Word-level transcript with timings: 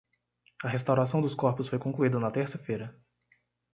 A 0.63 0.67
restauração 0.67 1.21
dos 1.21 1.35
corpos 1.35 1.67
foi 1.67 1.77
concluída 1.77 2.19
na 2.19 2.31
terça-feira. 2.31 2.99